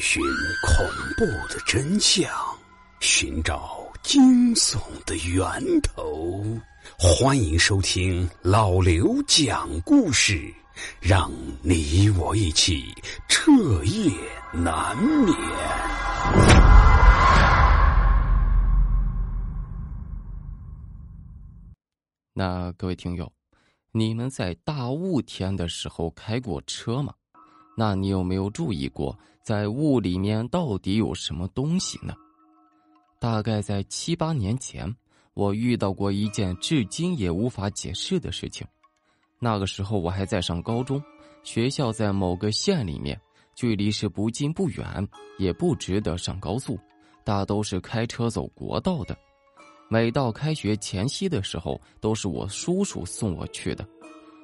[0.00, 0.22] 寻
[0.62, 0.86] 恐
[1.16, 2.30] 怖的真相，
[3.00, 6.42] 寻找惊悚的源头。
[6.98, 10.52] 欢迎收听老刘讲故事，
[11.00, 11.30] 让
[11.62, 12.92] 你我一起
[13.28, 13.52] 彻
[13.84, 14.10] 夜
[14.52, 15.36] 难眠。
[22.34, 23.30] 那各位听友，
[23.92, 27.14] 你们在大雾天的时候开过车吗？
[27.76, 32.14] 那你有没有注意过，在雾里面到底有什么东西呢？
[33.18, 34.94] 大概在七八年前，
[35.34, 38.66] 我遇到过一件至今也无法解释的事情。
[39.38, 41.02] 那个时候我还在上高中，
[41.42, 43.20] 学校在某个县里面，
[43.54, 45.08] 距离是不近不远，
[45.38, 46.78] 也不值得上高速，
[47.24, 49.16] 大都是开车走国道的。
[49.88, 53.86] 每到开学前夕的时候，都是我叔叔送我去的。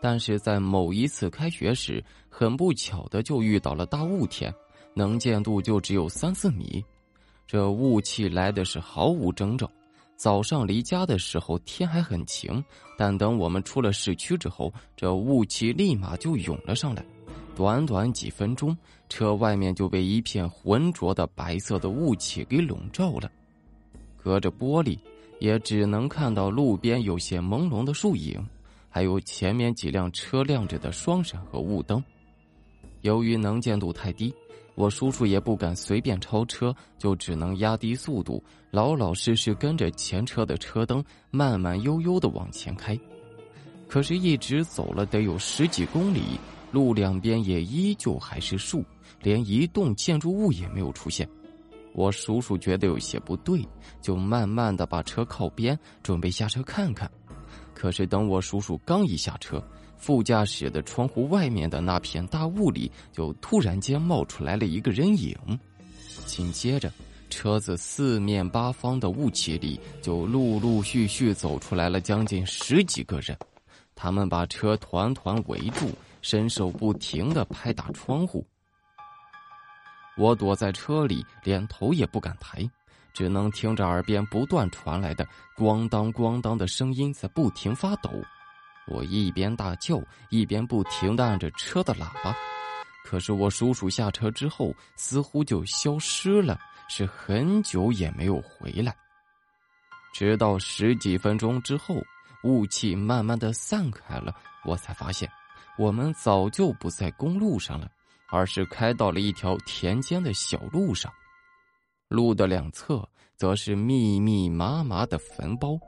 [0.00, 4.52] 但是在某一次开学时，很不巧的就遇到了大雾天，
[4.94, 6.82] 能见度就只有三四米，
[7.46, 9.70] 这雾气来的是毫无征兆。
[10.16, 12.62] 早上离家的时候天还很晴，
[12.96, 17.04] 但等我们出了市区之后，这雾气立马就涌了上来，
[17.56, 18.76] 短短几分钟，
[19.08, 23.30] 车外面就被一片浑浊的白色的雾气给笼罩了，
[24.22, 24.98] 隔着玻璃，
[25.38, 28.38] 也只能看到路边有些朦胧的树影。
[28.90, 32.02] 还有前面几辆车亮着的双闪和雾灯，
[33.02, 34.34] 由于能见度太低，
[34.74, 42.98] 我叔叔也不敢随便超车，就只能压低速度，老老实实跟着前车的车灯，慢慢悠悠的往前开。
[43.86, 46.38] 可是，一直走了得有十几公里，
[46.72, 48.84] 路两边也依旧还是树，
[49.22, 51.28] 连一栋建筑物也没有出现。
[51.92, 53.66] 我叔叔觉得有些不对，
[54.00, 57.10] 就慢慢的把车靠边，准备下车看看。
[57.80, 59.58] 可是，等我叔叔刚一下车，
[59.96, 65.34] 副驾驶的窗户外面的那片大雾里，就突然间冒出来了一个人影。
[66.26, 66.92] 紧接着，
[67.30, 73.34] 车子四面八方的雾气里，就陆陆续续走出来了将近十几个人。
[73.94, 75.90] 他们把车团团围住，
[76.20, 78.46] 伸手不停的拍打窗户。
[80.18, 82.58] 我躲在车里，连头也不敢抬。
[83.12, 85.26] 只能听着耳边不断传来的
[85.56, 88.10] “咣当咣当”的声音在不停发抖，
[88.86, 92.34] 我一边大叫，一边不停的按着车的喇叭。
[93.04, 98.94] 可是我叔叔下车之后，似乎就消失了，是很久也没有回来。
[100.12, 101.96] 直到十几分钟之后，
[102.44, 104.34] 雾气慢慢的散开了，
[104.64, 105.30] 我才发现，
[105.78, 107.88] 我们早就不在公路上了，
[108.28, 111.12] 而是开到了一条田间的小路上。
[112.10, 115.78] 路的两侧则是密密麻麻的坟包，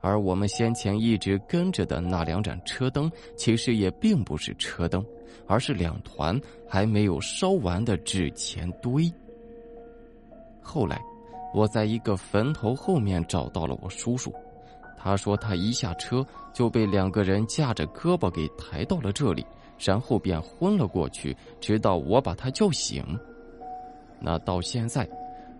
[0.00, 5.06] 而我们先前一直跟着的那两盏车灯，其实也并不是车灯，
[5.46, 6.38] 而是两团
[6.68, 9.08] 还没有烧完的纸钱堆。
[10.60, 11.00] 后来，
[11.54, 14.34] 我在一个坟头后面找到了我叔叔，
[14.98, 19.46] 他说他一下车就被两个人架着胳膊给抬到了这里，
[19.78, 23.04] 然后便昏了过去，直到我把他叫醒。
[24.20, 25.08] 那到现在。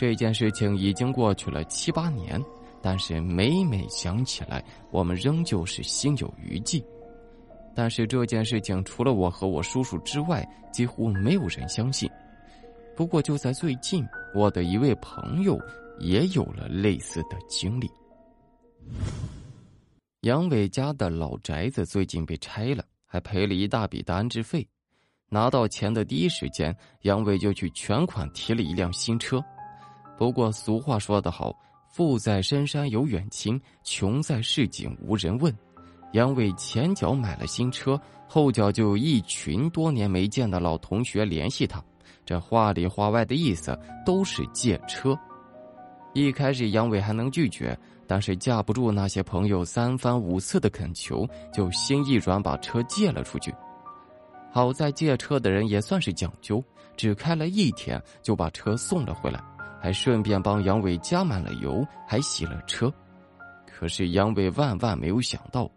[0.00, 2.42] 这件事情已经过去了七八年，
[2.80, 6.82] 但是每每想起来，我们仍旧是心有余悸。
[7.74, 12.10] 但是这件事情除了我和我叔叔之外，几乎没有人相信。
[12.96, 14.02] 不过就在最近，
[14.34, 15.60] 我的一位朋友
[15.98, 17.86] 也有了类似的经历。
[20.22, 24.66] 杨伟家的老宅子最近被拆了，还赔了一大笔的安置费。
[25.28, 29.44] 拿到钱的第一时间，杨伟就去全款提了一辆新车。
[30.20, 31.50] 不过俗话说得好，
[31.88, 35.50] 富在深山有远亲，穷在市井无人问。
[36.12, 37.98] 杨伟前脚买了新车，
[38.28, 41.82] 后脚就一群多年没见的老同学联系他，
[42.26, 45.18] 这话里话外的意思都是借车。
[46.12, 47.74] 一开始杨伟还能拒绝，
[48.06, 53.54] 但是架不住那些朋友三番五次的恳求，就心一软把车借了出去。
[54.52, 56.62] 好在借车的人也算是讲究，
[56.94, 59.42] 只开了一天就把车送了回来。
[59.80, 62.92] 还顺便帮杨伟加满了油，还洗了车。
[63.66, 65.70] 可是杨伟万万没有想到，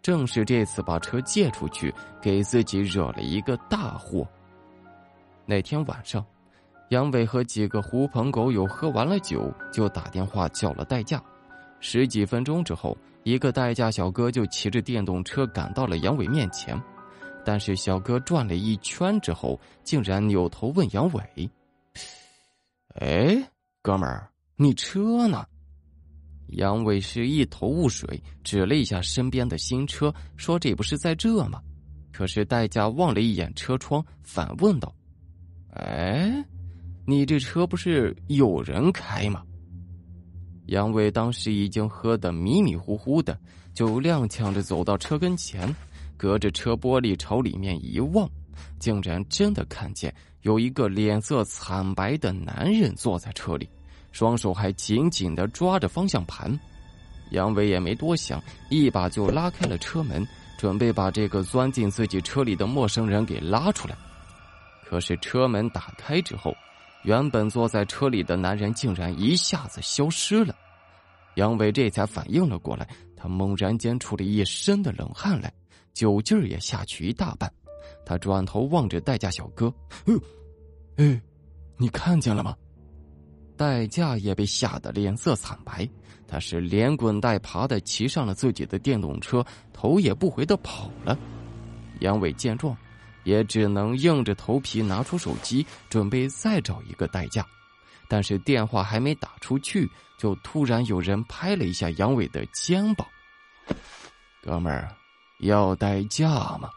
[0.00, 4.26] 正是这次把车借出去，给自己惹了一个大祸。
[5.44, 6.24] 那天晚上，
[6.88, 11.22] 杨伟和几个狐朋狗友喝完了酒，就打电话叫了代驾。
[11.80, 16.80] 十几分钟之后，一个代驾小哥就骑着电动车赶到了杨伟面前。
[17.44, 21.50] 但是小哥转了一圈之后，竟然扭头问杨伟。
[22.94, 23.36] 哎，
[23.82, 25.46] 哥们儿，你车呢？
[26.48, 31.62] 杨伟是一头雾水，指了一下身边的新车，说：“这不是在这吗？”
[32.12, 34.92] 可是代驾望了一眼车窗，反问道
[35.74, 36.44] ：“哎，
[37.06, 39.44] 你这车不是有人开吗？”
[40.66, 43.38] 杨伟当时已经喝得迷迷糊糊的，
[43.72, 45.72] 就踉跄着走到车跟前，
[46.16, 48.28] 隔着车玻璃朝里面一望，
[48.80, 53.68] 竟然真的看见有一个脸色惨白的男人坐在车里，
[54.12, 56.58] 双手还紧紧的抓着方向盘。
[57.30, 60.26] 杨伟也没多想，一把就拉开了车门，
[60.58, 63.96] 准备把这个钻进自己车里的陌生人给拉出来。
[64.84, 66.52] 可是车门打开之后，
[67.04, 70.54] 原本坐在车里的男人竟然一下子消失了。
[71.36, 75.52] 杨伟这才反应了过来，他猛然间出了一身的冷汗来，
[75.92, 77.48] 酒劲儿也下去一大半。
[78.04, 79.72] 他转头望着代驾小哥
[80.96, 81.20] ：“哎，
[81.76, 82.56] 你看见了吗？”
[83.56, 85.86] 代驾也被吓得脸色惨白，
[86.26, 91.18] 他是连滚带爬的骑上了自己的电动车，头也不回的跑了。
[92.00, 92.74] 杨伟见状，
[93.24, 97.46] 也只能硬着头皮拿出手机，准备再找一个代驾。
[98.08, 99.86] 但是电话还没打出去，
[100.18, 103.06] 就突然有人拍了一下杨伟的肩膀
[104.42, 104.88] ：“哥们儿，
[105.40, 106.70] 要代驾吗？”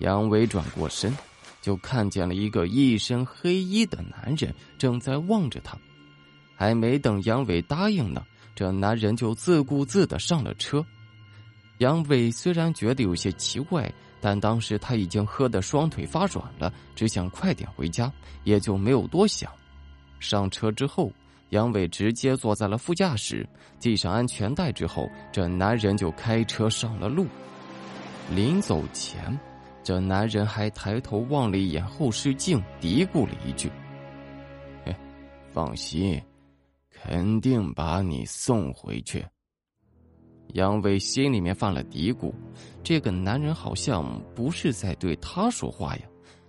[0.00, 1.16] 杨伟转过身，
[1.60, 5.76] 就看见了一个一身黑衣的男人正在望着他。
[6.54, 8.24] 还没等杨伟答应呢，
[8.54, 10.84] 这男人就自顾自的上了车。
[11.78, 13.92] 杨伟虽然觉得有些奇怪。
[14.26, 18.10] 但当时他已经喝得双腿发软了，只想快点回家，
[18.44, 19.52] 也就没有多想。
[20.18, 21.12] 上车之后，
[21.50, 23.46] 杨伟直接坐在了副驾驶，
[23.80, 27.26] 系上安全带之后，这男人就开车上了路。
[28.30, 29.38] 临走前，
[29.84, 33.70] 这男人还抬头望了一眼后视镜，嘀咕了一句
[35.52, 36.20] ：“放心，
[36.90, 39.24] 肯定把你送回去。”
[40.54, 42.32] 杨伟心里面犯了嘀咕，
[42.82, 46.02] 这个男人好像不是在对他说话呀，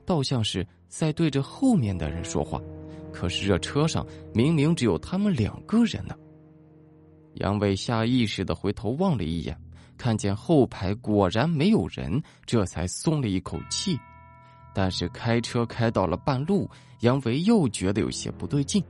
[0.06, 2.62] 倒像是在对着后面的人说话。
[3.12, 6.16] 可是这车上明明只有他们两个人呢。
[7.36, 9.58] 杨伟下意识的回头望了一眼，
[9.97, 14.00] 看见后排果然没有人，这才松了一口气。
[14.74, 16.69] 但是开车开到了半路，
[17.01, 18.83] 杨伟又觉得有些不对劲，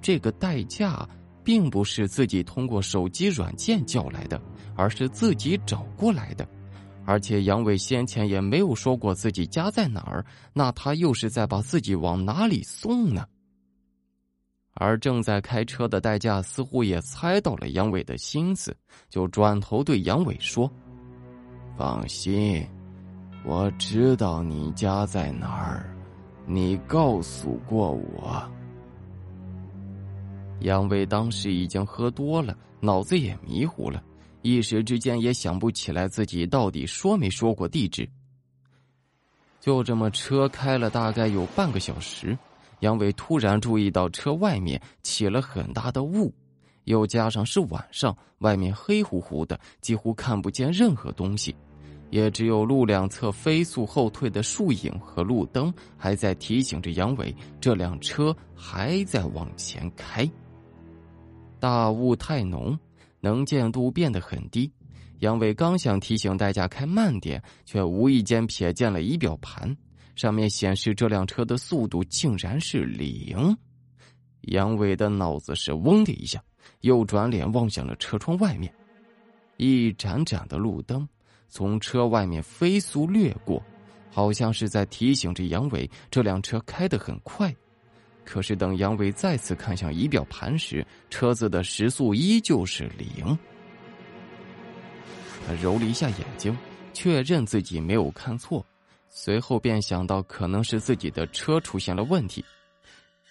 [0.00, 1.08] 这个代驾。
[1.42, 4.40] 并不是自己通过手机软件叫来的，
[4.76, 6.46] 而是自己找过来的。
[7.06, 13.26] 而且杨伟先前也没有说过自己家在哪儿，那他又是在把自己往哪里送呢？
[14.74, 18.74] 而正在开车的代驾似乎也猜到了杨伟的心思，
[19.08, 20.70] 就转头对杨伟说
[21.76, 22.66] ：“放心，
[23.44, 25.94] 我知道你家在哪儿，
[26.46, 28.42] 你告诉过我。”
[30.60, 34.02] 杨伟当时已经喝多了，脑子也迷糊了，
[34.42, 38.08] 一时之间也想不起来自己到底说没说过地址。
[39.58, 42.38] 就这么车开了大概有半个小时，
[42.80, 46.32] 杨伟突然注意到车外面起了很大的雾，
[46.84, 51.54] 又加上是晚上，外面黑乎乎的，几乎看不见任何东西，
[52.10, 60.28] 也只有路两侧飞速后退的树影和路灯还在提醒着杨伟，这辆车还在往前开。
[61.58, 62.78] 大雾太浓，
[63.20, 64.72] 能见度变得很低。
[65.18, 69.76] 杨伟刚想提醒代驾开慢点，却无意间瞥见了仪表盘，
[70.20, 73.56] 上面显示这辆车的速度竟然是零。
[74.42, 76.44] 杨伟的脑子是嗡的一下，
[76.82, 78.70] 又转脸望向了车窗外面，
[79.56, 81.08] 一盏盏的路灯
[81.48, 83.64] 从车外面飞速掠过，
[84.10, 87.50] 好像是在提醒着杨伟，这辆车开得很快。
[88.22, 93.38] 可是，等杨伟再次看向仪表盘时，车子的时速依旧是零。
[95.46, 96.54] 他揉了一下眼睛，
[96.92, 98.62] 确认自己没有看错，
[99.10, 102.44] 随后便想到可能是自己的车出现了问题。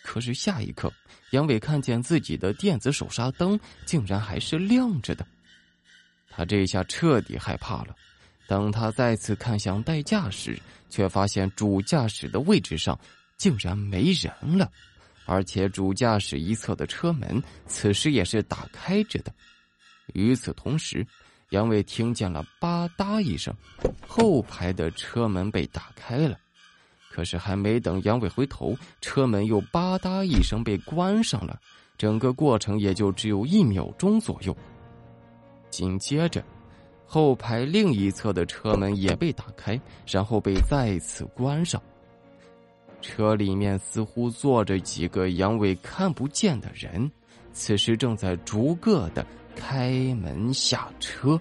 [0.04, 0.92] 可是下一刻，
[1.32, 5.26] 杨伟看见自己的电子手刹灯竟然还是亮着的，
[6.30, 7.96] 他这下彻底害怕了。
[8.48, 10.60] 等他再次看向代驾时，
[10.90, 13.00] 却发现主驾驶的位置上
[13.38, 14.72] 竟然没人了。
[15.26, 19.32] 而且主驾驶一侧的车门此时也是打开着的。
[20.14, 21.06] 与此同时，
[21.50, 23.54] 杨伟听见了吧嗒一声，
[24.08, 26.38] 后排的车门被打开了。
[27.12, 31.60] 可是还没等杨伟回头，车门又吧嗒一声被关上了。
[31.98, 34.56] 整个过程也就只有一秒钟左右。
[35.70, 36.44] 紧接着，
[37.06, 41.82] 后排另一侧的车门也被打开，然后被再次关上。
[43.02, 47.10] 车里面似乎坐着几个杨伟看不见的人，
[47.52, 49.26] 此时正在逐个的
[49.60, 51.40] 开门下车。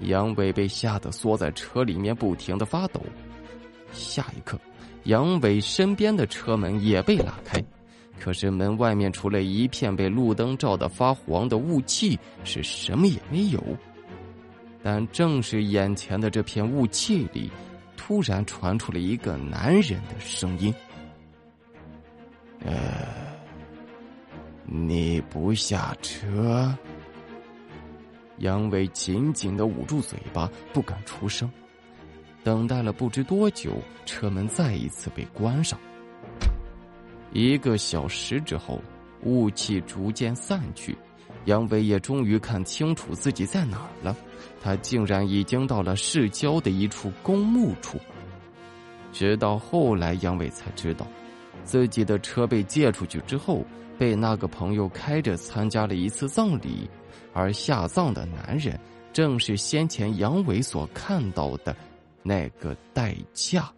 [0.00, 3.00] 杨伟被吓得缩在车里面，不停的发抖。
[3.92, 4.58] 下一刻，
[5.04, 7.62] 杨伟身边的车门也被拉开，
[8.18, 13.62] 可是门外面除了一片被路灯照得发黄的雾气，是什么也没有。
[14.82, 17.50] 但正是眼前的这片雾气里，
[17.96, 20.74] 突然传出了一个男人的声音
[22.66, 23.33] ：“呃，
[24.74, 26.76] 你不下车？”
[28.38, 31.48] 杨伟紧紧的捂住嘴巴，不敢出声。
[32.42, 33.72] 等待了不知多久，
[34.04, 35.78] 车门再一次被关上。
[37.32, 38.82] 一个小时之后，
[39.22, 40.96] 雾气逐渐散去，
[41.44, 44.16] 杨伟也终于看清楚自己在哪儿了。
[44.60, 47.98] 他竟然已经到了市郊的一处公墓处。
[49.12, 51.06] 直到后来，杨伟才知道，
[51.62, 53.64] 自己的车被借出去之后，
[53.98, 56.88] 被那个朋友开着参加了一次葬礼，
[57.32, 58.78] 而下葬的男人
[59.12, 61.74] 正是先前杨伟所看到的。
[62.26, 63.70] 那个代价。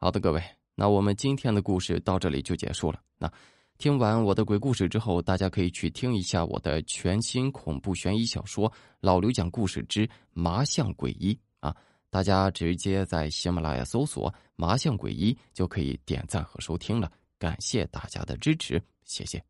[0.00, 0.42] 好的，各位，
[0.74, 3.00] 那我们今天的故事到这里就结束了。
[3.16, 3.30] 那
[3.78, 8.68] 听完我的鬼故事之后，大家可以去听一下我的全新恐怖悬疑小说
[8.98, 11.32] 《老刘讲故事之麻将诡医》
[11.68, 11.76] 啊！
[12.12, 17.10] 大家直接在喜马拉雅搜索“麻将鬼医”就可以点赞和收听了。
[17.38, 19.42] 感谢大家的支持，谢谢。